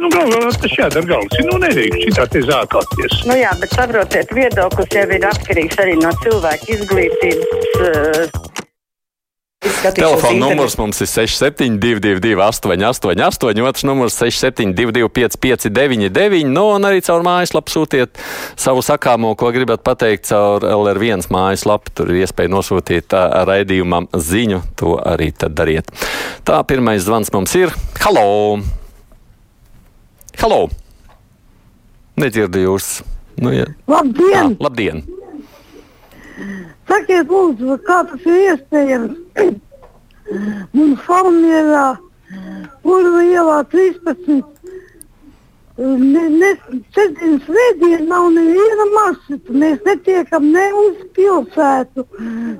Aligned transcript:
Nu, 0.00 0.08
galvā 0.08 0.48
tas 0.56 0.72
jādara 0.78 1.04
galvas. 1.04 1.42
Nu, 1.44 1.58
nedrīkst 1.60 2.06
šitā 2.06 2.24
te 2.32 2.40
zākāties. 2.46 3.18
Nu 3.28 3.36
jā, 3.36 3.50
bet 3.60 3.74
saprotiet, 3.76 4.32
viedoklis 4.32 4.96
jau 4.96 5.04
ir 5.12 5.26
atkarīgs 5.28 5.82
arī 5.82 5.98
no 6.00 6.14
cilvēka 6.22 6.72
izglītības. 6.76 7.74
Uh, 7.76 8.48
Telefona 9.60 10.38
numurs 10.40 10.72
mums 10.80 11.02
ir 11.04 11.08
6722, 11.10 12.32
888, 12.40 13.60
otrs 13.68 13.84
numurs 13.84 14.16
6722, 14.16 15.36
559, 15.36 16.48
nu, 16.48 16.64
un 16.78 16.88
arī 16.88 17.04
caur 17.04 17.20
mājaslapu 17.26 17.76
sūtiet 17.76 18.24
savu 18.56 18.80
sakāmo, 18.84 19.34
ko 19.36 19.52
gribat 19.52 19.84
pateikt 19.84 20.30
caur 20.32 20.64
LR1 20.64 21.28
mājaslapu. 21.28 21.92
Tur 21.92 22.14
ir 22.14 22.24
iespēja 22.24 22.56
nosūtīt 22.56 23.12
raidījumam 23.52 24.08
ziņu, 24.16 24.64
to 24.80 24.96
arī 24.96 25.28
tad 25.36 25.60
dariet. 25.60 25.92
Tā, 26.48 26.64
pirmais 26.64 27.04
zvans 27.04 27.28
mums 27.36 27.56
ir. 27.60 27.76
Halo! 28.00 28.28
Halo! 28.64 28.79
Nedzirdu 32.16 32.62
jūs. 32.62 32.86
Nu, 33.36 33.50
ja. 33.52 33.66
Labdien! 33.88 34.54
Ah, 34.54 34.62
labdien! 34.64 35.02
Sakiet, 36.88 37.28
lūdzu, 37.28 37.76
kā 37.84 37.98
tas 38.08 38.24
ir 38.24 38.38
iespējams? 38.46 39.18
Mums 40.72 41.02
Falmierā, 41.04 41.98
Urva 42.88 43.24
ielā 43.26 43.58
13. 43.72 44.40
Ne, 45.80 46.22
ne, 46.28 46.50
Ceturtdienas 46.94 47.44
svētdiena 47.44 48.06
nav 48.08 48.30
neviena 48.32 48.86
maršruta. 48.94 49.56
Mēs 49.62 49.82
netiekam 49.84 50.48
ne 50.54 50.66
uz 50.84 51.02
pilsētu, 51.16 52.06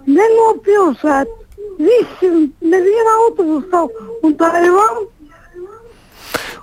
ne 0.09 0.29
no 0.37 0.51
pilsētas. 0.69 1.37
Visi, 1.81 2.29
neviena 2.61 3.17
autobusa 3.23 3.73
nav. 3.73 4.05
Un 4.25 4.37
tā 4.41 4.53
ir 4.61 4.73
valsts 4.77 5.20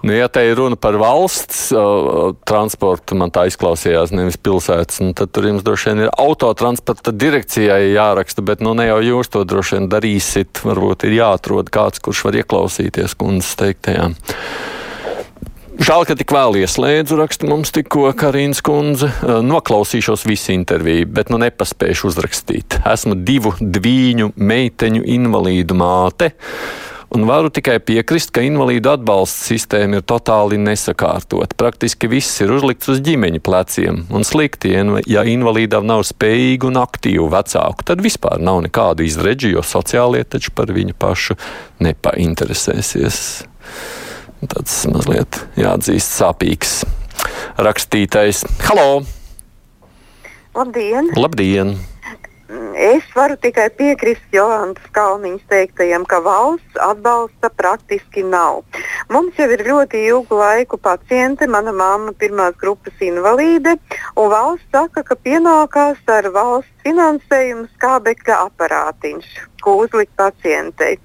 Nu, 0.03 0.13
ja 0.13 0.27
te 0.29 0.43
ir 0.45 0.57
runa 0.59 0.77
par 0.79 0.95
valsts 1.01 1.71
uh, 1.73 2.35
transportu, 2.47 3.17
man 3.17 3.33
tā 3.33 3.47
izklausījās, 3.49 4.13
nevis 4.13 4.37
pilsētas, 4.37 5.01
nu, 5.01 5.15
tad 5.17 5.33
tur 5.33 5.49
jums 5.49 5.65
droši 5.65 5.91
vien 5.91 6.05
ir 6.05 6.13
autotransporta 6.13 7.13
direkcijai 7.15 7.95
jāraksta, 7.95 8.45
bet 8.45 8.61
nu, 8.61 8.75
ne 8.77 8.87
jau 8.91 9.01
jūs 9.01 9.33
to 9.33 9.43
droši 9.47 9.79
vien 9.79 9.91
darīsit. 9.91 10.63
Varbūt 10.67 11.07
ir 11.09 11.17
jāatrod 11.17 11.73
kāds, 11.73 12.03
kurš 12.03 12.27
var 12.29 12.41
ieklausīties 12.43 13.17
kundzes 13.17 13.57
teiktajā. 13.59 14.11
Žēl, 15.77 16.07
ka 16.09 16.15
tik 16.17 16.31
vēl 16.33 16.55
ieslēdzu 16.63 17.17
rakstu 17.19 17.47
mums 17.49 17.69
tikko 17.73 18.07
Karīnas 18.17 18.63
kundze. 18.65 19.11
Noklausīšos 19.45 20.25
visu 20.25 20.55
interviju, 20.55 21.05
bet 21.13 21.29
nu 21.29 21.37
nepaspējuši 21.43 22.07
uzrakstīt. 22.09 22.77
Esmu 22.89 23.13
divu 23.21 23.53
dvīņu 23.61 24.31
meiteņu 24.41 25.05
invalīdu 25.17 25.77
māte. 25.77 26.31
Un 27.15 27.23
varu 27.23 27.47
tikai 27.53 27.77
piekrist, 27.79 28.33
ka 28.35 28.41
invalīdu 28.43 28.89
atbalsta 28.91 29.53
sistēma 29.53 30.01
ir 30.01 30.03
totāli 30.07 30.57
nesakārtota. 30.59 31.55
Praktiski 31.55 32.09
viss 32.11 32.41
ir 32.43 32.51
uzlikts 32.51 32.91
uz 32.91 32.99
ģimeņa 33.05 33.39
pleciem. 33.45 34.01
Un 34.11 34.27
slikti, 34.27 34.73
ja 35.07 35.23
invalīdam 35.23 35.87
nav 35.87 36.03
spējīgu 36.09 36.67
un 36.67 36.81
aktīvu 36.83 37.29
vecāku, 37.31 37.87
tad 37.87 38.03
vispār 38.03 38.43
nav 38.43 38.59
nekādu 38.67 39.07
izredzi, 39.07 39.53
jo 39.55 39.63
sociālie 39.63 40.25
taču 40.27 40.51
par 40.57 40.73
viņu 40.75 40.97
pašu 40.99 41.39
nepainteresēsies. 41.87 43.21
Tāds 44.51 44.79
mazliet 44.91 45.41
jāatzīst 45.57 46.19
sāpīgs 46.19 46.81
rakstītais. 47.57 48.43
Halo! 48.67 49.05
Labdien! 50.57 51.13
Labdien! 51.15 51.77
Es 52.77 53.05
varu 53.15 53.33
tikai 53.41 53.71
piekrist 53.73 54.21
Jolantas 54.29 54.85
Kalniņas 54.93 55.47
teiktajam, 55.49 56.03
ka 56.05 56.19
valsts 56.21 56.77
atbalsta 56.77 57.49
praktiski 57.49 58.21
nav. 58.21 58.59
Mums 59.09 59.39
jau 59.41 59.47
ir 59.49 59.63
ļoti 59.65 60.03
ilgu 60.11 60.37
laiku 60.37 60.77
paciente, 60.77 61.47
mana 61.49 61.73
mamma 61.73 62.13
pirmās 62.13 62.53
grupas 62.61 63.01
invalīde, 63.01 63.79
un 64.13 64.29
valsts 64.29 64.69
saka, 64.69 65.01
ka 65.01 65.17
pienākās 65.17 65.97
ar 66.05 66.29
valsts 66.37 66.76
finansējumu 66.87 67.67
skābekļa 67.75 68.41
aparātiņš 68.47 69.37
ko 69.67 69.75
uzlikt 69.83 70.11
pacientei. 70.15 70.99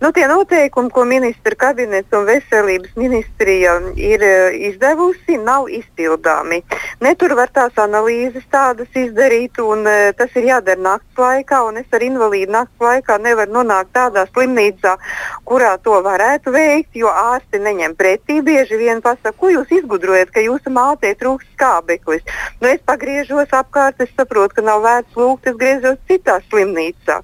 Nu, 0.00 0.12
tie 0.12 0.26
noteikumi, 0.28 0.90
ko 0.90 1.04
ministra 1.08 1.56
kabinets 1.56 2.12
un 2.12 2.26
veselības 2.26 2.92
ministrija 2.98 3.78
ir 3.96 4.24
eh, 4.26 4.56
izdevusi, 4.68 5.38
nav 5.40 5.70
izpildāmi. 5.72 6.62
Ne 7.00 7.14
tur 7.16 7.32
var 7.38 7.52
tās 7.54 7.78
analīzes 7.80 8.44
tādas 8.52 8.90
izdarīt, 8.98 9.58
un 9.62 9.86
uh, 9.86 10.10
tas 10.16 10.34
ir 10.38 10.48
jādara 10.50 10.80
naktas 10.82 11.18
laikā, 11.18 11.60
es 11.80 11.96
ar 11.96 12.04
invalīdu 12.04 12.52
naktas 12.52 12.84
laikā 12.86 13.16
nevaru 13.22 13.56
nonākt 13.56 13.92
tādā 13.96 14.26
slimnīcā, 14.30 14.94
kurā 15.48 15.72
to 15.82 15.98
varētu 16.04 16.52
veikt, 16.54 16.92
jo 16.98 17.10
ārsti 17.10 17.62
neņem 17.62 17.96
pretī. 17.98 18.40
Bieži 18.44 18.78
vien 18.78 19.02
pasaka, 19.02 19.34
ko 19.38 19.50
jūs 19.54 19.72
izgudrojat, 19.78 20.30
ka 20.34 20.44
jūsu 20.44 20.72
mātei 20.74 21.14
trūkst 21.18 21.54
skābeklis. 21.56 22.22
Nu, 22.60 22.68
es 22.70 22.82
pagriežos 22.86 23.54
apkārt, 23.56 24.02
es 24.04 24.12
saprotu, 24.18 24.58
ka 24.58 24.66
nav 24.66 24.84
vērts 24.86 25.18
lūgt, 25.22 25.48
es 25.48 25.58
griežos 25.60 26.00
citā 26.10 26.40
slimnīcā. 26.50 27.22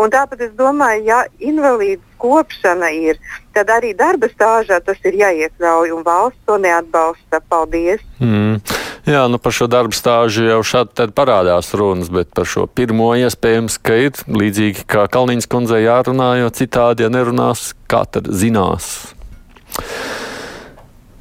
Un 0.00 0.10
tāpēc 0.12 0.48
es 0.48 0.56
domāju, 0.58 1.04
ja 1.06 1.20
invalīdu 1.40 2.02
kopšana 2.20 2.90
ir, 2.96 3.20
tad 3.56 3.70
arī 3.72 3.92
darba 3.96 4.28
stāžā 4.32 4.80
tas 4.84 4.98
ir 5.04 5.16
jāiekļauj, 5.20 5.92
un 5.94 6.02
valsts 6.06 6.40
to 6.48 6.58
neatbalsta. 6.60 7.40
Paldies! 7.48 8.02
Mm. 8.20 8.58
Jā, 9.04 9.26
nu 9.28 9.36
par 9.36 9.52
šo 9.52 9.68
darbu 9.68 9.92
stāžu 9.92 10.46
jau 10.48 10.62
šādi 10.64 11.10
parādās 11.12 11.68
runas, 11.76 12.08
bet 12.08 12.30
par 12.32 12.48
šo 12.48 12.64
pirmo 12.64 13.10
iespējams, 13.20 13.76
ka 13.84 13.98
ir 14.06 14.22
līdzīgi 14.24 14.86
kā 14.88 15.04
Kalniņas 15.12 15.50
kundzei 15.52 15.82
jārunā, 15.84 16.30
jo 16.40 16.48
citādi, 16.56 17.04
ja 17.04 17.12
nerunās, 17.12 17.74
kā 17.84 18.06
tad 18.08 18.32
zinās. 18.32 18.94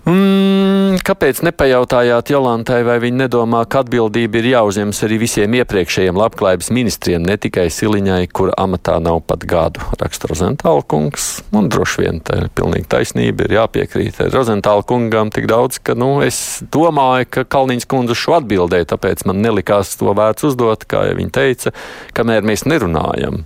Mm, 0.07 0.62
kāpēc 1.01 1.39
nepajautājāt 1.47 2.29
Jolantai, 2.33 2.81
vai 2.85 2.99
viņa 3.01 3.23
nedomā, 3.23 3.63
ka 3.65 3.81
atbildība 3.81 4.41
ir 4.41 4.49
jāuzņemas 4.51 4.99
arī 5.07 5.17
visiem 5.23 5.55
iepriekšējiem 5.57 6.19
labklājības 6.19 6.69
ministriem, 6.75 7.23
ne 7.25 7.37
tikai 7.41 7.65
Siliņai, 7.73 8.27
kur 8.35 8.51
amatā 8.59 8.99
nav 9.01 9.21
pat 9.25 9.45
gadu? 9.49 9.81
Raksta 10.01 10.29
Rozentāla 10.29 10.83
kungs. 10.85 11.29
Un 11.55 11.71
droši 11.73 12.03
vien 12.03 12.21
tā 12.25 12.41
ir 12.41 12.49
pilnīgi 12.53 12.89
taisnība, 12.93 13.47
ir 13.47 13.57
jāpiekrīt 13.57 14.19
Rozentāla 14.33 14.85
kungam 14.85 15.33
tik 15.33 15.47
daudz, 15.49 15.79
ka 15.81 15.97
nu, 15.97 16.17
es 16.25 16.61
domāju, 16.73 17.29
ka 17.33 17.47
Kalniņas 17.57 17.89
kundze 17.89 18.17
šo 18.19 18.37
atbildēja, 18.41 18.91
tāpēc 18.93 19.25
man 19.29 19.41
nelikās 19.45 19.95
to 19.97 20.13
vērts 20.13 20.49
uzdot, 20.51 20.85
kā 20.89 21.07
jau 21.09 21.15
viņa 21.21 21.37
teica, 21.39 21.73
kamēr 22.17 22.45
mēs 22.45 22.67
nerunājam 22.69 23.45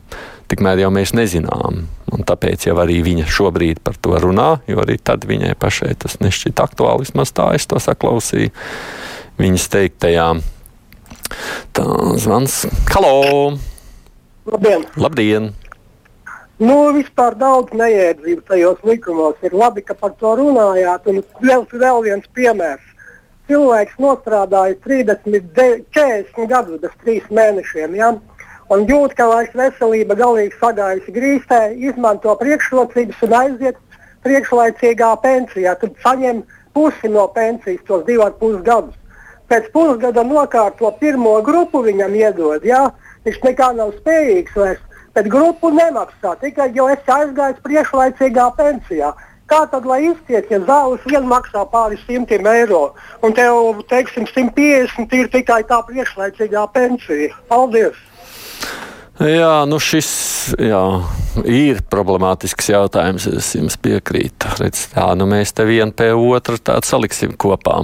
tikmēr 0.52 0.82
jau 0.84 0.92
mēs 0.94 1.14
nezinām. 1.18 1.86
Un 2.14 2.26
tāpēc 2.28 2.68
jau 2.70 2.76
arī 2.82 3.02
viņa 3.06 3.28
šobrīd 3.32 3.82
par 3.84 3.98
to 4.02 4.16
runā, 4.22 4.50
jo 4.70 4.82
arī 4.84 4.98
tad 4.98 5.28
viņai 5.28 5.54
pašai 5.60 5.94
tas 6.00 6.20
nešķiet 6.24 6.64
aktuāli. 6.64 7.06
Vismaz 7.08 7.34
tā 7.36 7.52
es 7.58 7.68
to 7.70 7.80
saklausīju 7.84 8.54
viņas 9.42 9.70
teiktajām. 9.76 10.44
Tā 11.76 11.86
zvans. 12.24 12.66
Halo! 12.94 13.58
Labdien! 14.48 14.86
Labdien. 14.96 15.50
Nu, 16.58 16.78
vispār 16.96 17.36
daudz 17.38 17.74
neiedzību 17.78 18.42
tajos 18.48 18.80
likumos. 18.88 19.36
Ir 19.46 19.54
labi, 19.54 19.84
ka 19.86 19.94
par 19.94 20.16
to 20.18 20.34
runājāt. 20.40 21.10
Un 21.12 21.20
vēl, 21.44 21.68
vēl 21.70 22.00
viens 22.08 22.30
piemērs. 22.34 22.94
Cilvēks 23.48 24.00
nostrādāja 24.02 24.76
30, 24.84 25.52
40 25.96 26.50
gadus 26.50 26.82
bez 26.82 26.96
3 27.06 27.30
mēnešiem. 27.38 27.94
Ja? 28.00 28.16
Un 28.74 28.86
jūt, 28.90 29.16
ka 29.18 29.28
vairs 29.32 29.54
veselība 29.56 30.18
galīgi 30.20 30.56
sagājusi 30.62 31.14
grīstē, 31.16 31.60
izmanto 31.90 32.36
priekšrocības 32.40 33.22
un 33.28 33.36
aiziet 33.42 33.78
priekšlaicīgā 34.28 35.12
pensijā. 35.24 35.76
Tad 35.80 35.96
saņem 36.04 36.44
pusi 36.76 37.12
no 37.12 37.28
pensijas, 37.36 37.84
tos 37.88 38.04
divus 38.08 38.36
pus 38.42 38.58
gadus. 38.66 38.98
Pēc 39.48 39.70
pusgada 39.72 40.26
nokārto 40.28 40.92
pirmo 41.00 41.38
grupu 41.42 41.82
viņam 41.86 42.18
iedod. 42.20 42.66
Jā, 42.68 42.90
viņš 43.24 43.40
nekā 43.46 43.72
nav 43.78 43.94
spējīgs 44.02 44.58
vairs, 44.60 44.84
bet 45.16 45.30
grupu 45.32 45.72
nemaksā 45.72 46.36
tikai 46.44 46.74
jo 46.76 46.90
es 46.92 47.08
aizgāju 47.08 47.64
priekšlaicīgā 47.64 48.52
pensijā. 48.60 49.14
Kā 49.48 49.62
tad, 49.72 49.86
lai 49.88 50.02
iztiek, 50.10 50.50
ja 50.52 50.60
zāles 50.68 51.06
vien 51.08 51.24
maksā 51.24 51.62
pāri 51.72 51.96
simtiem 52.02 52.50
eiro, 52.52 52.90
un 53.24 53.32
tev, 53.32 53.80
teiksim, 53.88 54.28
150 54.28 55.16
ir 55.16 55.32
tikai 55.32 55.62
tā 55.70 55.80
priekšlaicīgā 55.88 56.66
pensija? 56.76 57.32
Paldies! 57.48 57.96
Jā, 59.18 59.66
nu 59.66 59.80
šis 59.82 60.10
jā, 60.62 60.82
ir 61.50 61.80
problemātisks 61.90 62.70
jautājums. 62.70 63.26
Es 63.32 63.56
jums 63.58 63.78
piekrītu. 63.82 64.52
Redz, 64.62 64.84
tā, 64.94 65.08
nu 65.18 65.26
mēs 65.30 65.56
te 65.58 65.66
vienu 65.66 65.96
pie 65.98 66.12
otra 66.14 66.60
tādu 66.62 66.86
saliksim 66.86 67.34
kopā. 67.34 67.80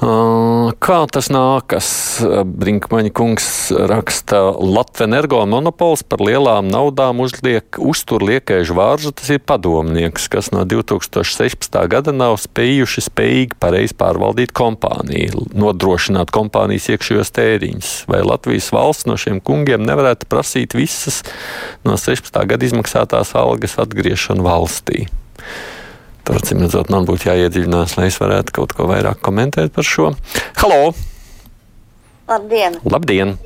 Kā 0.00 0.98
tas 1.12 1.26
nākas? 1.28 1.88
Brinkmaņa 2.24 3.10
kungs 3.12 3.48
raksta, 3.68 4.38
Latvijas 4.56 5.04
energo 5.04 5.40
monopols 5.44 6.00
par 6.08 6.22
lielām 6.24 6.70
naudām 6.72 7.20
uzliek, 7.20 7.76
uztur 7.76 8.24
liekēžu 8.24 8.78
vāržu. 8.78 9.12
Tas 9.12 9.28
ir 9.34 9.42
padomnieks, 9.44 10.30
kas 10.32 10.48
no 10.54 10.64
2016. 10.64 11.76
gada 11.92 12.14
nav 12.16 12.38
spējuši 12.40 13.04
spējīgi 13.10 13.58
pareizi 13.60 13.96
pārvaldīt 14.00 14.54
kompāniju, 14.56 15.44
nodrošināt 15.52 16.32
kompānijas 16.32 16.88
iekšējos 16.94 17.34
tēriņus. 17.36 17.92
Vai 18.08 18.22
Latvijas 18.24 18.70
valsts 18.72 19.08
no 19.10 19.18
šiem 19.20 19.42
kungiem 19.44 19.84
nevarētu 19.84 20.30
prasīt 20.32 20.78
visas 20.78 21.20
no 21.84 22.00
16. 22.00 22.40
gada 22.48 22.70
izmaksātās 22.70 23.36
algas 23.36 23.76
atgriešanu 23.84 24.48
valstī? 24.48 25.04
Tur, 26.24 26.36
acīm 26.36 26.64
redzot, 26.64 26.90
man 26.92 27.06
būtu 27.08 27.30
jāiedziļinās, 27.30 27.96
lai 27.98 28.10
es 28.10 28.18
varētu 28.20 28.54
kaut 28.60 28.74
ko 28.76 28.88
vairāk 28.90 29.22
komentēt 29.24 29.72
par 29.76 29.86
šo. 29.86 30.10
Halo! 30.60 30.92
Labdien! 32.28 32.76
Labdien! 32.84 33.38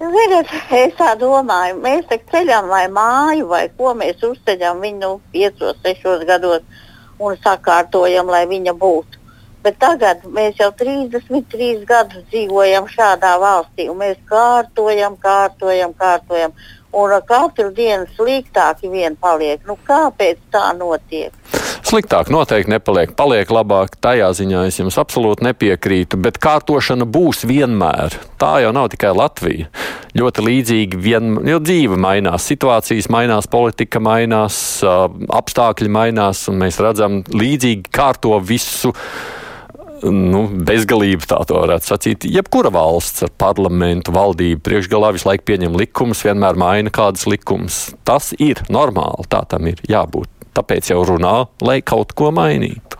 Ziniet, 0.00 0.48
es 0.72 0.94
tā 0.96 1.10
domāju, 1.20 1.76
mēs 1.84 2.06
te 2.08 2.16
ceļam 2.30 2.70
vai 2.72 2.86
māju, 2.88 3.46
vai 3.50 3.66
ko 3.76 3.92
mēs 3.96 4.22
uzceļam 4.24 4.80
viņu 4.80 5.00
nu, 5.02 5.10
5, 5.34 5.64
6 5.84 6.24
gados 6.28 6.86
un 7.20 7.36
sakārtojam, 7.44 8.32
lai 8.32 8.46
viņa 8.48 8.74
būtu. 8.80 9.20
Bet 9.60 9.76
tagad 9.76 10.24
mēs 10.24 10.56
jau 10.56 10.70
33 10.72 11.84
gadus 11.84 12.24
dzīvojam 12.32 12.88
šādā 12.88 13.34
valstī, 13.42 13.90
un 13.92 14.00
mēs 14.00 14.16
kārtojam, 14.30 15.18
kārtojam, 15.20 15.92
kārtojam. 15.92 16.56
Un 16.96 17.12
katru 17.28 17.68
dienu 17.70 18.08
sliktāk 18.16 18.80
vien 18.82 19.20
paliek. 19.20 19.60
Nu, 19.68 19.76
kāpēc 19.86 20.40
tā 20.50 20.70
notiek? 20.78 21.36
Sliktāk 21.90 22.28
noteikti 22.30 22.70
nepaliek, 22.70 23.10
paliek 23.18 23.48
labāk. 23.50 23.96
Tajā 23.98 24.28
ziņā 24.38 24.60
es 24.68 24.76
jums 24.78 24.94
absolūti 25.00 25.42
nepiekrītu, 25.42 26.20
bet 26.22 26.36
kārtošana 26.38 27.02
būs 27.02 27.42
vienmēr. 27.50 28.14
Tā 28.38 28.50
jau 28.62 28.70
nav 28.76 28.92
tikai 28.92 29.10
Latvija. 29.18 29.66
Ļoti 30.14 30.44
līdzīgi, 30.46 31.00
vien, 31.02 31.32
jo 31.50 31.58
dzīve 31.58 31.98
mainās, 31.98 32.46
situācijas 32.46 33.10
mainās, 33.10 33.50
politika 33.50 33.98
mainās, 33.98 34.60
apstākļi 34.86 35.90
mainās, 35.90 36.44
un 36.52 36.62
mēs 36.62 36.78
redzam 36.78 37.24
līdzīgi 37.34 37.90
kārto 37.90 38.38
visu 38.38 38.94
nu, 40.06 40.42
bezgalība, 40.66 41.28
tā 41.28 41.40
varētu 41.44 41.90
sacīt. 41.92 42.26
Jebkura 42.30 42.72
valsts 42.74 43.26
ar 43.26 43.32
parlamentu, 43.40 44.14
valdību 44.16 44.62
priekšgalā 44.66 45.12
visu 45.16 45.28
laiku 45.28 45.48
pieņem 45.52 45.78
likumus, 45.80 46.24
vienmēr 46.26 46.58
maina 46.60 46.92
kādas 46.94 47.26
likumus. 47.30 47.88
Tas 48.08 48.32
ir 48.38 48.62
normāli, 48.72 49.28
tā 49.30 49.44
tam 49.50 49.70
ir 49.70 49.82
jābūt 49.88 50.30
tāpēc 50.56 50.92
jau 50.92 51.02
runā, 51.06 51.34
lai 51.64 51.80
kaut 51.86 52.14
ko 52.18 52.30
mainītu. 52.34 52.98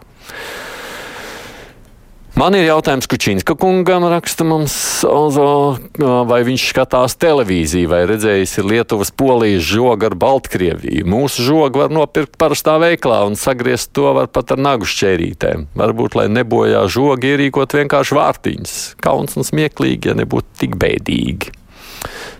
Man 2.40 2.54
ir 2.56 2.62
jautājums 2.64 3.04
Kučīnska 3.10 3.52
kungam, 3.60 4.06
raksta 4.08 4.46
mums, 4.48 4.72
Ozo, 5.04 5.76
vai 6.00 6.38
viņš 6.46 6.62
skatās 6.70 7.18
televīziju, 7.20 7.90
vai 7.90 7.98
redzējis 8.08 8.54
Lietuvas 8.64 9.10
polijas 9.12 9.66
žogu 9.68 10.06
ar 10.08 10.14
Baltkrieviju. 10.16 11.04
Mūsu 11.04 11.44
žogu 11.44 11.82
var 11.82 11.92
nopirkt 11.92 12.38
parastā 12.40 12.78
veiklā 12.80 13.18
un 13.28 13.36
sagriezt 13.36 13.90
to 13.92 14.14
var 14.16 14.30
pat 14.32 14.54
ar 14.54 14.62
nagu 14.64 14.88
šķērītēm. 14.88 15.66
Varbūt, 15.76 16.16
lai 16.16 16.30
nebojā 16.32 16.86
žogi, 16.88 17.34
ierīkot 17.34 17.76
vienkārši 17.76 18.16
vārtiņas. 18.16 18.76
Kauns 19.04 19.36
un 19.36 19.44
smieklīgi, 19.44 20.08
ja 20.08 20.16
nebūtu 20.22 20.62
tik 20.62 20.78
bēdīgi. 20.80 21.52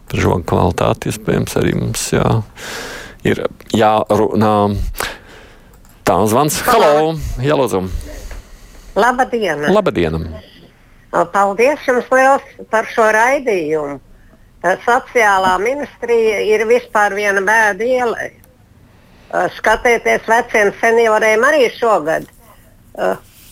Par 0.09 0.25
žogu 0.25 0.47
kvalitāti 0.49 1.13
iespējams 1.13 1.59
arī 1.61 1.75
mums 1.77 2.07
jā, 2.17 2.39
ir 3.29 3.45
jārunā. 3.77 4.55
Tā 6.09 6.17
zvans. 6.33 6.63
Halo! 6.71 7.19
Jā, 7.45 7.61
lūdzu! 7.61 7.85
Labdien! 9.01 9.67
Labdien! 9.73 10.29
Paldies 11.33 11.87
jums 11.89 12.07
liels 12.15 12.45
par 12.71 12.87
šo 12.93 13.09
raidījumu. 13.17 13.99
Sociālā 14.85 15.55
ministrija 15.63 16.43
ir 16.45 16.67
vispār 16.69 17.17
viena 17.17 17.41
bēda 17.45 17.87
ielai. 17.87 18.29
Skatieties 19.57 20.27
veciem 20.29 20.73
senioriem 20.83 21.47
arī 21.49 21.71
šogad. 21.79 22.29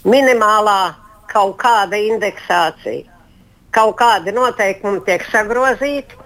Minimālā 0.05 0.81
kaut 1.33 1.57
kāda 1.63 1.97
indeksācija. 2.11 3.09
Kaut 3.73 3.97
kādi 4.01 4.33
noteikumi 4.37 5.03
tiek 5.07 5.25
sagrozīti, 5.33 6.17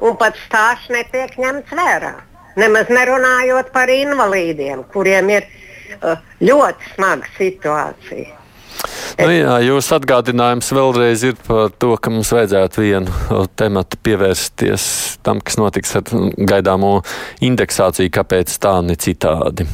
un 0.00 0.16
pat 0.20 0.36
stāsts 0.46 0.90
netiek 0.92 1.36
ņemts 1.40 1.72
vērā. 1.76 2.14
Nemaz 2.60 2.90
nerunājot 2.92 3.70
par 3.76 3.92
invalīdiem, 3.92 4.84
kuriem 4.92 5.30
ir 5.36 5.48
ļoti 6.40 6.94
smaga 6.94 7.30
situācija. 7.38 8.39
Nu, 9.20 9.28
jā, 9.34 9.56
jūs 9.66 9.90
atgādinājums 9.92 10.70
vēlreiz 10.72 11.24
ir 11.28 11.36
par 11.44 11.74
to, 11.82 11.92
ka 12.00 12.12
mums 12.12 12.30
vajadzētu 12.32 12.84
vienu 12.84 13.44
tematu 13.58 13.98
pievērsties 14.00 14.86
tam, 15.26 15.42
kas 15.44 15.60
notiks 15.60 15.92
ar 16.00 16.08
gaidāmo 16.38 17.00
indeksāciju, 17.44 18.12
kāpēc 18.16 18.56
tā 18.62 18.78
ne 18.86 18.96
citādi. 19.00 19.68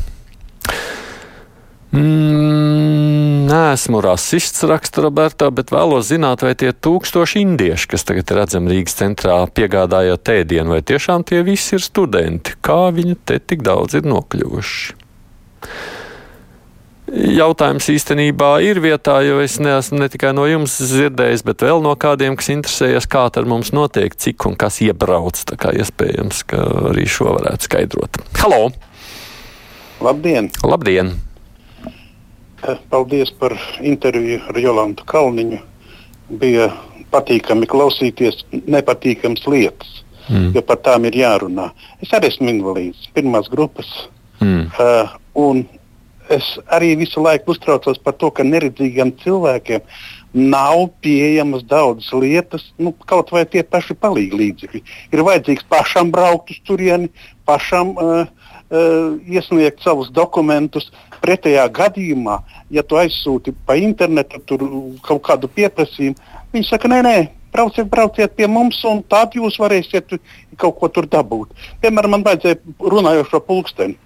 Mm, 1.97 3.47
nē, 3.47 3.61
esmu 3.77 4.03
rasists, 4.05 4.65
raksta 4.67 5.05
Roberta, 5.05 5.53
bet 5.55 5.71
vēlos 5.73 6.11
zināt, 6.11 6.43
vai 6.45 6.57
tie 6.59 6.73
tūkstoši 6.75 7.45
indieši, 7.47 7.89
kas 7.93 8.05
tagad 8.09 8.33
ir 8.33 8.41
redzami 8.43 8.75
Rīgas 8.75 8.99
centrā, 8.99 9.39
piegādājot 9.47 10.33
ēdienu, 10.35 10.75
vai 10.75 10.83
tiešām 10.85 11.25
tie 11.29 11.45
visi 11.47 11.79
ir 11.79 11.85
studenti? 11.87 12.59
Kā 12.61 12.91
viņi 12.93 13.17
te 13.25 13.39
tik 13.39 13.63
daudz 13.65 13.97
ir 13.97 14.11
nokļuvuši? 14.11 14.99
Jautājums 17.07 17.87
īstenībā 17.93 18.57
ir 18.67 18.81
vietā, 18.83 19.21
jo 19.23 19.39
es 19.39 19.61
neesmu 19.63 20.01
ne 20.01 20.09
tikai 20.11 20.33
no 20.35 20.43
jums 20.51 20.75
dzirdējis, 20.81 21.45
bet 21.47 21.63
vēl 21.63 21.79
no 21.85 21.93
kādiem, 21.95 22.35
kas 22.39 22.51
interesējas, 22.51 23.07
kā 23.07 23.29
ar 23.31 23.47
mums 23.47 23.71
notiek, 23.77 24.11
cik 24.11 24.49
un 24.49 24.57
kas 24.59 24.81
iebrauc. 24.83 25.39
Tā 25.47 25.59
kā 25.61 25.71
iespējams, 25.79 26.43
ka 26.51 26.65
arī 26.91 27.07
šo 27.07 27.37
varētu 27.37 27.69
skaidrot. 27.69 28.19
Halo! 28.43 28.73
Labdien! 30.03 30.51
Labdien! 30.67 31.15
Eh, 32.67 32.83
paldies 32.91 33.31
par 33.39 33.55
interviju 33.79 34.41
ar 34.51 34.59
Jolantu 34.59 35.07
Kalniņu. 35.07 35.63
Bija 36.43 36.73
patīkami 37.15 37.69
klausīties 37.71 38.43
nepatīkamas 38.67 39.47
lietas, 39.47 40.03
mm. 40.27 40.51
jo 40.57 40.63
par 40.67 40.83
tām 40.83 41.07
ir 41.07 41.23
jārunā. 41.23 41.71
Es 42.03 42.11
arī 42.17 42.33
esmu 42.33 42.51
invalīds, 42.51 43.07
pirmās 43.15 43.47
grupas. 43.53 43.93
Mm. 44.43 44.67
Uh, 44.75 45.15
un 45.39 45.63
es 46.31 46.47
arī 46.73 46.95
visu 46.99 47.23
laiku 47.23 47.55
uztraucos 47.55 47.99
par 48.03 48.17
to, 48.21 48.31
ka 48.35 48.45
neredzīgiem 48.47 49.13
cilvēkiem 49.23 49.85
nav 50.37 50.89
pieejamas 51.01 51.65
daudzas 51.65 52.13
lietas, 52.13 52.67
nu, 52.79 52.93
kaut 53.09 53.31
vai 53.33 53.47
tie 53.49 53.63
paši 53.65 53.97
palīgi 53.97 54.37
līdzekļi. 54.41 54.83
Ir 55.15 55.25
vajadzīgs 55.25 55.65
pašam 55.71 56.11
braukt 56.13 56.53
uz 56.53 56.59
turieni, 56.67 57.09
pašam 57.49 57.95
uh, 57.97 58.27
uh, 58.27 59.17
iesniegt 59.25 59.81
savus 59.85 60.13
dokumentus. 60.13 60.91
Pretējā 61.23 61.65
gadījumā, 61.73 62.37
ja 62.71 62.85
tu 62.85 62.99
aizsūti 63.01 63.55
pa 63.67 63.79
internetu 63.81 64.59
kaut 65.07 65.23
kādu 65.27 65.49
pieprasījumu, 65.49 66.21
viņi 66.53 66.69
saka, 66.69 66.93
nē, 66.93 67.01
nē. 67.07 67.17
Brauciet, 67.57 67.87
brauciet 67.89 68.35
pie 68.37 68.45
mums, 68.53 68.83
un 68.85 68.99
tad 69.09 69.33
jūs 69.33 69.57
varēsiet 69.57 70.19
kaut 70.61 70.77
ko 70.77 70.91
tur 70.93 71.07
dabūt. 71.09 71.55
Piemēram, 71.81 72.19
man 72.19 72.27
vajadzēja 72.27 72.59
runājošo 72.93 73.41
pulksteni 73.47 73.97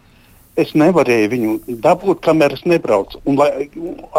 es 0.59 0.73
nevarēju 0.79 1.31
viņu 1.33 1.55
dabūt, 1.83 2.23
kamēr 2.25 2.57
es 2.57 2.65
nebraucu. 2.69 3.21
Un, 3.29 3.39
lai 3.41 3.69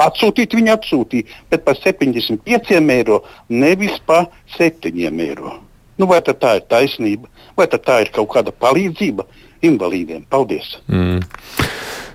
atsūtīt, 0.06 0.56
viņi 0.58 0.74
atsūtīja, 0.75 1.41
bet 1.51 1.65
par 1.67 1.79
75 1.79 2.79
eiro, 2.96 3.22
nevis 3.50 4.00
par 4.06 4.29
7 4.58 4.94
eiro. 5.12 5.58
Nu, 6.00 6.08
vai 6.10 6.22
tā 6.24 6.56
ir 6.58 6.65
taisnība, 6.72 7.29
vai 7.58 7.67
tā 7.70 8.01
ir 8.01 8.10
kaut 8.15 8.32
kāda 8.34 8.53
palīdzība 8.56 9.27
invalīdiem? 9.67 10.25
Paldies! 10.32 10.77
Mm. 10.88 11.22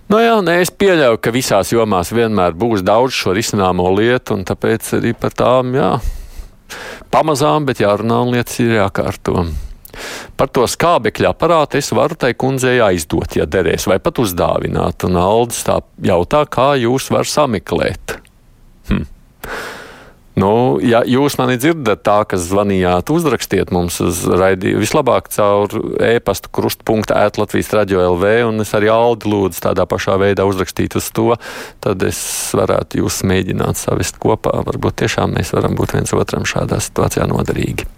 Nu 0.06 0.20
jā, 0.22 0.36
nē, 0.38 0.60
es 0.62 0.70
pieļauju, 0.70 1.18
ka 1.18 1.32
visās 1.34 1.72
jomās 1.74 2.12
vienmēr 2.14 2.54
būs 2.54 2.84
daudz 2.86 3.14
šo 3.14 3.32
risināmo 3.34 3.88
lietu, 3.94 4.36
un 4.38 4.44
tāpēc 4.46 4.92
arī 5.00 5.10
par 5.18 5.34
tām 5.34 5.74
jā, 5.74 5.96
pamazām, 7.10 7.66
bet 7.66 7.82
jārunā 7.82 8.20
un 8.22 8.36
lietas 8.36 8.60
ir 8.62 8.76
jākārto. 8.78 9.48
Par 10.36 10.50
to 10.52 10.66
skābekļa 10.68 11.32
aparātu 11.32 11.78
es 11.80 11.88
varu 11.96 12.16
tai 12.20 12.34
kundzei 12.36 12.76
aizdot, 12.84 13.38
ja 13.38 13.46
derēs, 13.48 13.88
vai 13.88 13.96
pat 14.02 14.20
uzdāvināt. 14.20 15.06
Un 15.08 15.16
Aldis 15.20 15.64
tā 15.64 15.80
jautā, 16.04 16.44
kā 16.44 16.74
jūs 16.80 17.08
varat 17.12 17.32
sameklēt. 17.32 18.18
Hm. 18.90 19.06
Nu, 20.36 20.76
ja 20.84 21.00
jūs 21.08 21.38
mani 21.40 21.56
dzirdat 21.56 22.02
tā, 22.04 22.18
kas 22.28 22.42
zvanījāt, 22.50 23.08
uzrakstiet 23.08 23.70
mums 23.72 23.96
uz 24.04 24.18
raidījumu 24.28 24.82
vislabāk 24.82 25.30
caur 25.32 25.72
e-pasta 26.04 26.50
krustpunkta 26.52 27.22
ēt 27.24 27.40
Latvijas 27.40 27.72
radio 27.72 28.02
LV, 28.10 28.32
un 28.50 28.60
es 28.60 28.74
arī 28.76 28.90
Aldi 28.92 29.30
lūdzu 29.32 29.62
tādā 29.64 29.86
pašā 29.88 30.18
veidā 30.20 30.44
uzrakstīt 30.44 30.98
uz 31.00 31.08
to, 31.16 31.30
tad 31.80 32.04
es 32.04 32.20
varētu 32.52 33.00
jūs 33.00 33.22
mēģināt 33.24 33.80
savest 33.80 34.20
kopā. 34.20 34.58
Varbūt 34.68 35.00
tiešām 35.06 35.32
mēs 35.38 35.54
varam 35.56 35.78
būt 35.78 35.96
viens 35.96 36.12
otram 36.12 36.44
šādā 36.44 36.82
situācijā 36.84 37.24
noderīgi. 37.32 37.88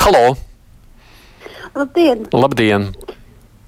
Halo! 0.00 0.51
Labdien! 1.74 2.26
Labdien. 2.32 2.90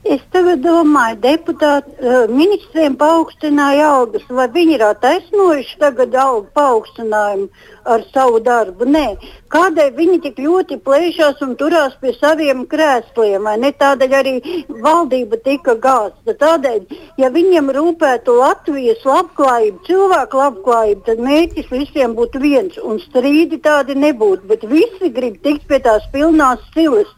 Es 0.05 0.21
tagad 0.35 0.61
domāju, 0.61 1.17
deputāti 1.23 1.95
uh, 2.05 2.27
ministriem 2.29 2.93
paaugstināja 3.01 3.87
algas, 3.89 4.27
vai 4.29 4.45
viņi 4.53 4.75
ir 4.77 4.83
attaisnojuši 4.85 5.79
tagad 5.81 6.13
algu 6.21 6.51
paaugstinājumu 6.59 7.47
ar 7.95 8.05
savu 8.11 8.43
darbu? 8.45 8.85
Nē. 8.85 9.07
Kādēļ 9.55 9.89
viņi 9.97 10.19
tik 10.27 10.43
ļoti 10.45 10.79
plēšās 10.85 11.41
un 11.49 11.57
turās 11.57 11.97
pie 12.05 12.13
saviem 12.19 12.67
krēsliem, 12.69 13.49
vai 13.49 13.57
ne? 13.65 13.73
Tādēļ 13.81 14.19
arī 14.21 14.37
valdība 14.85 15.41
tika 15.49 15.79
gāzta. 15.89 16.37
Tādēļ, 16.45 16.85
ja 17.25 17.33
viņiem 17.33 17.73
rūpētu 17.73 18.37
Latvijas 18.43 19.09
labklājība, 19.09 19.85
cilvēku 19.89 20.45
labklājība, 20.45 21.05
tad 21.09 21.27
mērķis 21.31 21.73
visiem 21.73 22.13
būtu 22.21 22.45
viens 22.45 22.77
un 22.85 23.01
strīdi 23.09 23.65
tādi 23.65 23.97
nebūtu, 23.97 24.45
bet 24.53 24.69
visi 24.69 25.15
grib 25.17 25.41
tikt 25.41 25.65
pie 25.73 25.81
tās 25.89 26.05
pilnās 26.13 26.61
silas. 26.77 27.09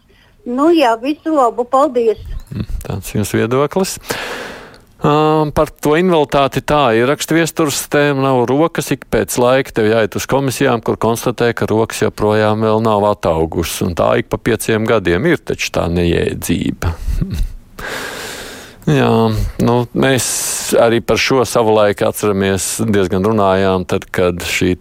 Nu, 0.47 0.71
jā, 0.71 0.93
visu 1.03 1.35
labu, 1.35 1.65
paldies! 1.67 2.21
Mm, 2.55 2.67
tāds 2.85 3.11
jums 3.17 3.33
viedoklis. 3.35 3.97
Um, 4.97 5.51
par 5.53 5.69
to 5.69 5.93
invaliditāti 5.99 6.63
tā 6.65 6.95
ir 6.97 7.11
rakstviestures 7.11 7.83
tēma, 7.93 8.23
nav 8.25 8.45
rokas, 8.49 8.89
ik 8.95 9.05
pēc 9.13 9.35
laika 9.43 9.75
tev 9.77 9.91
jāiet 9.91 10.17
uz 10.17 10.25
komisijām, 10.31 10.81
kur 10.87 10.97
konstatē, 11.03 11.51
ka 11.53 11.69
rokas 11.69 12.01
joprojām 12.07 12.63
vēl 12.65 12.81
nav 12.87 13.05
ataugušas, 13.11 13.83
un 13.89 13.99
tā 13.99 14.13
ik 14.23 14.31
pa 14.33 14.39
pieciem 14.41 14.87
gadiem 14.89 15.27
ir 15.29 15.43
taču 15.43 15.75
tā 15.75 15.89
nejēdzība. 15.93 16.95
Jā, 18.87 19.11
nu, 19.67 19.75
mēs 19.99 20.27
arī 20.79 21.01
par 21.03 21.19
šo 21.19 21.43
savulaik 21.43 22.05
atceramies, 22.07 22.77
diezgan 22.87 23.27
runājām, 23.27 23.83
tad, 23.91 24.07
kad 24.15 24.47
šī 24.47 24.77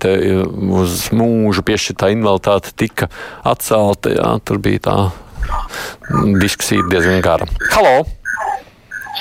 uz 0.78 1.08
mūžu 1.10 1.66
piešķirtā 1.66 2.14
invaliditāte 2.14 2.76
tika 2.78 3.10
atcelta. 3.42 4.14
Jā, 4.14 4.36
tur 4.46 4.62
bija 4.62 4.84
tā 4.86 4.98
diskusija 6.42 6.82
diezgan 6.92 7.22
gara. 7.22 7.48
Halo! 7.72 8.04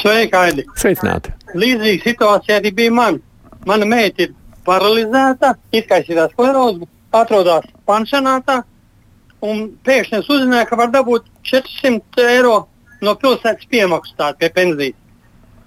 Sveiki, 0.00 0.36
Aidi! 0.36 0.64
Sveicināti! 0.76 1.32
Līdzīga 1.54 2.02
situācija 2.02 2.58
arī 2.60 2.72
bija 2.74 2.92
man. 2.92 3.20
Mana 3.68 3.86
meita 3.88 4.26
ir 4.26 4.34
paralizēta, 4.66 5.54
izkaisītā 5.72 6.26
skleroze, 6.32 6.88
atrodas 7.14 7.68
pansionātā. 7.88 8.62
Un 9.44 9.66
pēkšņi 9.84 10.20
es 10.20 10.30
uzzināju, 10.32 10.68
ka 10.70 10.78
var 10.80 10.92
dabūt 10.92 11.28
400 11.50 12.28
eiro 12.32 12.56
no 13.04 13.14
pilsētas 13.20 13.68
piemaksu 13.70 14.16
tādu 14.18 14.40
pie 14.40 14.50
pensijas. 14.54 15.00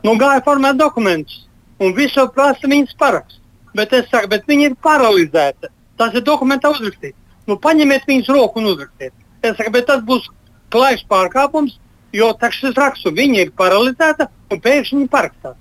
Nu, 0.06 0.16
gāja 0.18 0.42
formēt 0.46 0.78
dokumentus, 0.80 1.46
un 1.82 1.94
visu 1.98 2.26
prasa 2.34 2.70
viņas 2.70 2.98
parakstu. 3.00 3.42
Bet 3.78 3.94
es 3.94 4.08
saku, 4.10 4.30
bet 4.32 4.48
viņa 4.50 4.72
ir 4.72 4.76
paralizēta. 4.82 5.70
Tas 5.98 6.14
ir 6.18 6.26
dokumentā 6.26 6.72
uzrakstīts. 6.74 7.18
Nu, 7.48 7.58
paņemiet 7.62 8.06
viņas 8.10 8.30
roku 8.34 8.62
un 8.62 8.72
uzrakstiet. 8.74 9.14
Es 9.46 9.58
saku, 9.58 9.74
bet 9.74 9.88
tas 9.90 10.02
būs 10.06 10.26
klajš 10.74 11.06
pārkāpums, 11.12 11.78
jo 12.16 12.32
šis 12.58 12.76
raksts 12.78 13.12
viņa 13.14 13.46
ir 13.46 13.54
paralizēta 13.58 14.30
un 14.52 14.64
pēkšņi 14.64 15.00
viņa 15.02 15.14
parakstās. 15.14 15.58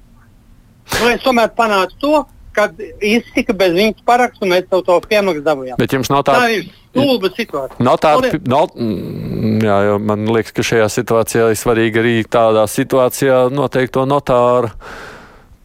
Nu, 1.01 1.11
es 1.11 1.23
tomēr 1.25 1.51
panācu 1.57 1.99
to, 2.01 2.23
ka 2.57 2.69
iztika 3.05 3.55
bez 3.57 3.75
viņas 3.77 4.05
parakstu 4.07 4.47
un 4.47 4.55
mēs 4.55 4.69
to, 4.71 4.81
to 4.87 4.97
piemaksu 5.11 5.43
dabūjām. 5.45 5.81
Bet 5.81 5.93
jums 5.93 6.11
nav 6.13 6.23
tā, 6.27 6.39
tā 6.41 6.53
ir 6.55 6.69
stulba 6.71 7.31
situācija. 7.37 7.85
Nav 7.85 7.99
tā, 8.03 8.13
nav, 8.49 8.71
mm, 8.73 9.59
jā, 9.67 9.81
jo 9.91 9.99
man 10.09 10.25
liekas, 10.33 10.55
ka 10.57 10.65
šajā 10.71 10.87
situācijā 10.95 11.51
ir 11.53 11.61
svarīgi 11.61 12.03
arī 12.03 12.15
tādā 12.39 12.65
situācijā 12.71 13.43
noteikto 13.53 14.07
notāru 14.09 14.73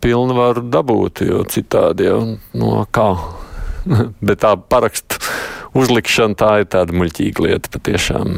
pilnvaru 0.02 0.66
dabūt, 0.74 1.24
jo 1.30 1.46
citādi 1.52 2.10
jau 2.10 2.20
no 2.58 2.84
kā. 2.92 3.14
Bet 4.26 4.44
tā 4.44 4.56
parakstu 4.60 5.22
uzlikšana 5.78 6.38
tā 6.38 6.52
ir 6.62 6.68
tāda 6.74 6.98
muļķīga 6.98 7.48
lieta 7.48 7.72
patiešām. 7.78 8.36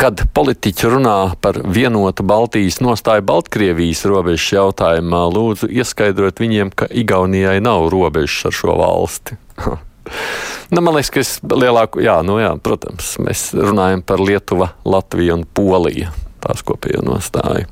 Kad 0.00 0.24
politiķi 0.34 0.90
runā 0.90 1.18
par 1.42 1.60
vienotu 1.62 2.24
Baltijas 2.26 2.80
nostāju 2.82 3.22
Baltkrievijas 3.28 4.02
robežas 4.10 4.48
jautājumā, 4.56 5.20
lūdzu 5.30 5.68
ieskaidrot 5.70 6.42
viņiem, 6.42 6.72
ka 6.74 6.88
Igaunijai 6.90 7.60
nav 7.62 7.86
robežas 7.92 8.50
ar 8.50 8.56
šo 8.56 8.74
valsti. 8.80 9.38
nu, 10.74 10.80
man 10.80 10.96
liekas, 10.96 11.12
ka 11.14 11.22
es 11.22 11.32
lielāku, 11.46 12.02
jā, 12.04 12.18
nu 12.26 12.40
jā, 12.42 12.50
protams, 12.66 13.14
mēs 13.22 13.52
runājam 13.54 14.02
par 14.06 14.22
Lietuvu, 14.22 14.68
Latviju 14.84 15.38
un 15.38 15.46
Poliju. 15.46 16.10
Tās 16.44 16.60
kopējo 16.66 17.00
nostāju. 17.06 17.64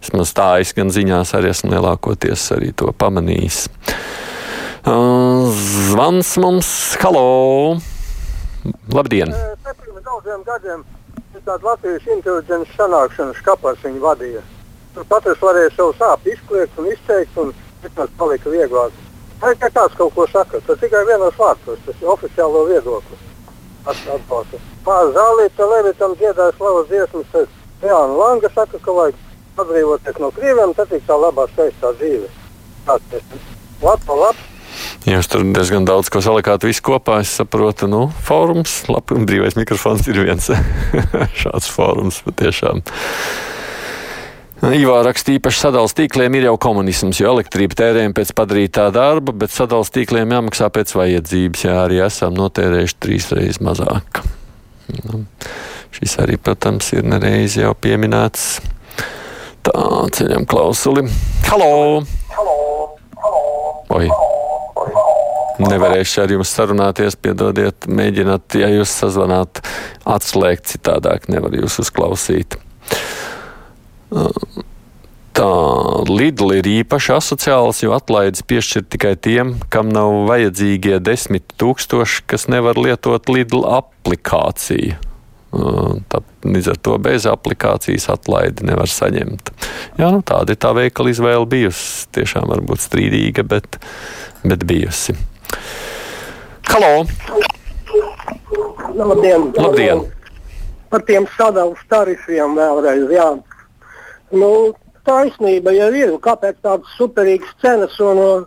Vismaz 0.00 0.30
tā 0.36 0.48
es 0.62 0.70
gan 0.76 0.88
ziņās 0.94 1.34
arī 1.36 1.50
esmu 1.52 1.74
lielākoties 1.74 2.46
arī 2.56 2.70
to 2.72 2.88
pamanījis. 2.96 3.66
Zvans 4.86 6.36
mums, 6.40 6.70
halo! 7.02 7.26
Labdien! 8.94 9.34
Pirms 9.66 10.06
daudziem 10.06 10.46
gadiem 10.46 10.86
tāda 11.46 11.62
Latvijas 11.62 12.06
inteliģences 12.10 12.74
sanākšanas 12.74 13.42
kapars 13.46 13.82
viņa 13.84 14.00
vadīja. 14.02 14.40
Tur 14.94 15.04
katrs 15.10 15.42
varēja 15.44 15.74
savu 15.76 15.92
sāpju 15.98 16.32
izkliegt 16.32 16.80
un 16.80 16.88
izteikt, 16.90 17.36
un 17.38 17.52
tas 17.94 18.10
palika 18.18 18.50
vieglāk. 18.50 18.96
Tā 19.40 19.52
ir 19.52 19.60
kāds 19.60 19.94
kaut 19.98 20.14
ko 20.16 20.26
saka, 20.32 20.58
tas 20.66 20.80
tikai 20.80 21.04
vienos 21.06 21.36
vārdos, 21.38 21.78
tas 21.86 22.02
ir 22.02 22.10
oficiālo 22.10 22.64
viedokli. 22.70 23.20
Atbalsta. 23.86 24.58
Pār 24.82 25.12
zālīta 25.14 25.68
Levitam 25.70 26.16
dziedāja 26.18 26.56
slavas 26.56 26.88
dziesmas, 26.90 27.30
tad 27.30 27.84
Jāna 27.84 28.18
Langa 28.18 28.50
saka, 28.56 28.80
ka 28.82 28.96
vajag 28.98 29.22
atbrīvoties 29.62 30.18
no 30.24 30.32
krieviem, 30.34 30.74
tad 30.74 30.90
tik 30.90 31.06
tā 31.06 31.20
labā 31.20 31.46
skaistā 31.52 31.94
dzīve. 32.00 32.32
Tāds 32.88 33.18
ir. 33.20 33.22
Labi, 33.84 34.18
labi. 34.24 34.55
Jūs 35.06 35.28
tur 35.30 35.44
diezgan 35.54 35.84
daudz 35.86 36.08
ko 36.10 36.18
salikāt 36.18 36.64
visu 36.66 36.82
kopā. 36.82 37.20
Es 37.22 37.30
saprotu, 37.38 37.86
nu, 37.86 38.08
fórums, 38.26 38.80
labi, 38.90 39.14
un 39.14 39.26
brīvais 39.28 39.54
mikrofons 39.54 40.08
ir 40.10 40.18
viens 40.26 40.48
šāds 41.42 41.68
fórums 41.70 42.18
patiešām. 42.26 42.82
Ivā 44.66 44.96
rakstīja, 45.06 45.38
īpaši 45.38 45.60
sadalījuma 45.62 45.96
tīkliem 46.00 46.36
ir 46.38 46.46
jau 46.48 46.56
komunisms, 46.58 47.20
jo 47.20 47.30
elektrība 47.36 47.76
tērējam 47.78 48.16
pēc 48.16 48.32
padarītā 48.34 48.88
darba, 48.90 49.34
bet 49.44 49.54
sadalījuma 49.54 49.94
tīkliem 49.94 50.34
jāmaksā 50.34 50.70
pēc 50.74 50.94
vajadzības. 50.98 51.66
Jā, 51.68 51.76
arī 51.84 52.00
esam 52.02 52.34
notērējuši 52.40 52.96
trīs 52.98 53.28
reizes 53.36 53.62
mazāk. 53.62 54.24
Nu, 55.04 55.22
šis 55.94 56.16
arī, 56.24 56.40
protams, 56.40 56.90
ir 56.96 57.06
nereiz 57.06 57.54
jau 57.60 57.76
pieminēts. 57.78 58.56
Tā 59.66 59.84
ceļam 60.18 60.48
klausuli. 60.50 61.06
Halo! 61.46 62.02
Halo! 62.34 62.58
Halo! 63.22 63.44
Oi! 64.00 64.10
Nevarēšu 65.62 66.22
ar 66.24 66.32
jums 66.34 66.52
sarunāties, 66.52 67.16
piedodiet, 67.16 67.88
mēģināt, 67.88 68.58
ja 68.60 68.68
jūs 68.74 68.92
sazvanāt, 68.92 69.62
atslēgt 70.04 70.68
citādāk, 70.74 71.30
nevar 71.32 71.56
jūs 71.56 71.78
uzklausīt. 71.84 72.58
Tā 75.36 75.48
Lidl 76.08 76.54
ir 76.56 76.68
īpaši 76.70 77.12
asociāls, 77.16 77.82
jo 77.84 77.92
atlaides 77.96 78.44
piešķir 78.48 78.86
tikai 78.92 79.16
tiem, 79.20 79.56
kam 79.72 79.90
nav 79.92 80.22
vajadzīgie 80.30 81.00
desmit 81.04 81.52
tūkstoši, 81.60 82.24
kas 82.30 82.48
nevar 82.52 82.80
lietot 82.80 83.28
Lidl 83.32 83.66
aplikāciju. 83.68 84.96
Tā, 86.12 86.20
līdz 86.44 86.66
ar 86.72 86.80
to 86.84 86.96
bez 87.00 87.24
aplikācijas 87.30 88.10
atlaidi 88.12 88.66
nevar 88.68 88.90
saņemt. 88.92 89.52
Jā, 89.96 90.10
nu, 90.12 90.20
tāda 90.26 90.52
ir 90.52 90.60
tā 90.60 90.72
veikala 90.76 91.12
izvēle 91.12 91.46
bijusi. 91.48 92.08
Tiešām 92.16 92.48
varbūt 92.50 92.82
strīdīga, 92.84 93.44
bet, 93.48 93.78
bet 94.44 94.66
bijusi. 94.68 95.16
Halo! 96.68 97.06
Labdien! 98.96 99.52
Labdien. 99.56 100.02
Par 100.90 101.02
tiem 101.08 101.26
sadalījuma 101.36 101.88
tarifiem 101.90 102.58
vēlreiz. 102.58 103.06
Jā. 103.14 103.28
Nu, 104.34 104.50
taisnība 105.08 105.74
jau 105.76 105.88
ir. 105.96 106.12
Kāpēc 106.22 106.58
tādas 106.64 106.92
superīgas 106.98 107.54
cenas? 107.62 107.96
Un, 108.02 108.46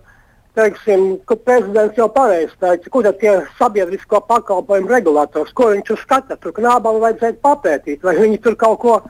teiksim, 0.60 1.08
ka 1.30 1.38
prezidents 1.40 1.98
jau 2.00 2.10
pareizi 2.12 2.54
teica, 2.60 2.92
kur 2.94 3.08
ir 3.08 3.18
tie 3.22 3.36
sabiedrisko 3.60 4.22
pakalpojumu 4.28 4.92
regulators, 4.92 5.56
ko 5.56 5.72
viņš 5.74 5.88
tur 5.90 6.04
skata. 6.04 6.40
Tur 6.40 6.56
knābam 6.58 7.02
vajadzētu 7.04 7.44
papētīt, 7.46 8.04
vai 8.04 8.18
viņi 8.20 8.42
tur 8.46 8.60
kaut 8.60 8.80
ko 8.84 9.02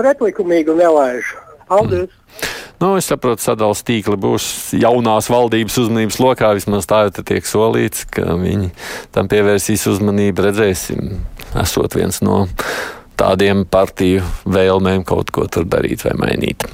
pretlikumīgu 0.00 0.76
nelaiž. 0.78 1.34
Paldies! 1.68 2.12
Mm. 2.12 2.47
Nu, 2.78 2.92
es 2.94 3.08
saprotu, 3.10 3.42
sadalījuma 3.42 3.86
tīkli 3.88 4.16
būs 4.22 4.44
jaunās 4.78 5.26
valdības 5.32 5.80
uzmanības 5.82 6.20
lokā. 6.22 6.52
Vismaz 6.54 6.86
tā 6.86 7.08
jau 7.08 7.24
tiek 7.26 7.46
solīts, 7.48 8.04
ka 8.06 8.36
viņi 8.38 8.70
tam 9.14 9.30
pievērsīs 9.30 9.88
uzmanību. 9.90 10.46
Redzēsim, 10.46 11.16
esot 11.58 11.98
viens 11.98 12.22
no 12.22 12.44
tādiem 13.18 13.66
partiju 13.66 14.22
vēlmēm 14.46 15.02
kaut 15.08 15.34
ko 15.34 15.48
tur 15.50 15.66
darīt 15.66 16.06
vai 16.06 16.14
mainīt. 16.22 16.68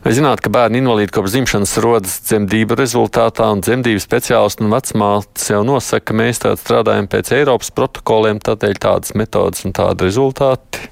Vai 0.00 0.14
zināt, 0.16 0.40
ka 0.40 0.50
bērni 0.50 0.80
invalīdi 0.80 1.12
kopš 1.12 1.34
dzimšanas 1.36 1.74
rodas 1.84 2.14
dzemdību 2.24 2.78
rezultātā, 2.80 3.50
un 3.52 3.60
dzemdību 3.62 4.00
speciālisti 4.00 4.64
un 4.64 4.72
vecmātes 4.72 5.50
jau 5.52 5.60
nosaka, 5.68 6.08
ka 6.08 6.16
mēs 6.16 6.40
tādā 6.42 6.56
strādājam 6.58 7.06
pēc 7.12 7.34
Eiropas 7.36 7.70
protokoliem, 7.76 8.40
tādēļ 8.42 8.80
tādas 8.80 9.14
metodas 9.14 9.68
un 9.68 9.76
tādi 9.76 10.08
rezultāti 10.08 10.88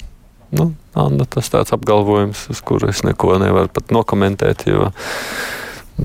Nu, 0.51 0.71
Anna, 0.97 1.27
tas 1.29 1.51
tāds 1.53 1.75
apgalvojums, 1.77 2.47
uz 2.53 2.61
kuru 2.65 2.89
es 2.89 3.03
neko 3.05 3.37
nevaru 3.43 3.69
pat 3.73 3.93
nokomentēt, 3.93 4.65
jo 4.71 4.89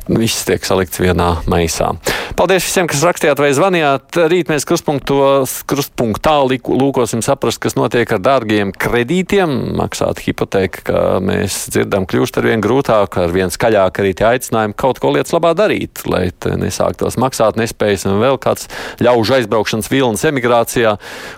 Viss 0.10 0.42
tiek 0.48 0.64
salikts 0.66 0.98
vienā 0.98 1.44
maisā. 1.50 1.92
Paldies 2.34 2.66
visiem, 2.66 2.88
kas 2.90 3.04
rakstījāt 3.06 3.38
vai 3.38 3.52
zvanījāt. 3.54 4.18
Rīt 4.32 4.50
mēs 4.50 4.66
krustpunktā 4.66 6.34
lūkosim 6.50 7.22
saprast, 7.22 7.60
kas 7.62 7.78
notiek 7.78 8.10
ar 8.16 8.22
dārgiem 8.26 8.72
kredītiem. 8.74 9.54
Maksāt 9.78 10.24
hipotēku, 10.26 10.82
kā 10.88 11.02
mēs 11.22 11.68
dzirdam, 11.76 12.08
kļūst 12.10 12.40
ar 12.42 12.48
vien 12.50 12.64
grūtāk, 12.64 13.20
ar 13.22 13.36
vien 13.36 13.54
skaļāk 13.54 14.02
arī 14.02 14.16
tie 14.18 14.28
aicinājumi 14.32 14.78
kaut 14.82 15.02
ko 15.04 15.14
lietas 15.14 15.36
labā 15.36 15.54
darīt, 15.58 16.02
lai 16.10 16.26
nesāktos 16.58 17.20
maksāt 17.22 17.60
nespējas 17.62 18.08
un 18.10 18.18
vēl 18.24 18.42
kāds 18.42 18.66
ļaužu 19.04 19.38
aizbraukšanas 19.38 19.92
vilnas 19.94 20.26
emigrācijā. 20.26 20.96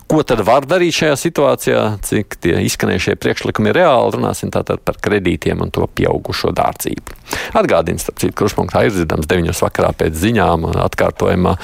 Ko 0.08 0.24
tad 0.24 0.46
var 0.48 0.64
darīt 0.70 0.96
šajā 1.02 1.20
situācijā? 1.26 1.84
Cik 2.08 2.40
tie 2.40 2.56
izskanējušie 2.70 3.20
priekšlikumi 3.20 3.74
ir 3.74 3.82
reāli? 3.82 4.16
Runāsim 4.16 4.54
tātad 4.56 4.80
par 4.88 5.02
kredītiem 5.04 5.60
un 5.66 5.76
to 5.76 5.92
pieaugušo 5.92 6.56
dārdzību. 6.56 7.20
Atgādījums, 7.58 8.06
starp 8.06 8.22
citu, 8.22 8.45
kuršpunktā 8.46 8.86
ir 8.86 8.94
dzirdams 8.96 9.30
9 9.32 9.64
vakarā 9.66 9.92
pēc 9.98 10.20
ziņām 10.22 10.70
un 10.70 10.80
atkārtojumā, 10.86 11.56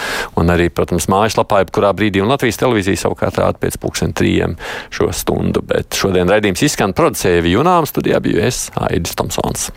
un 0.42 0.54
arī, 0.54 0.70
protams, 0.74 1.10
mājaslapā, 1.12 1.64
kurā 1.74 1.94
brīdī, 1.98 2.24
un 2.24 2.32
Latvijas 2.34 2.60
televīzija 2.62 3.06
savukārt 3.06 3.40
rāda 3.42 3.62
pēc 3.62 3.78
pulksten 3.82 4.16
trījiem 4.18 4.58
šo 4.94 5.12
stundu. 5.16 5.64
Bet 5.66 5.98
šodien 5.98 6.32
raidījums 6.32 6.66
izskan 6.68 6.98
producēja 6.98 7.46
Junām, 7.52 7.88
studijā 7.90 8.22
biju 8.24 8.44
es, 8.48 8.70
Aidis 8.90 9.18
Tomsons. 9.18 9.72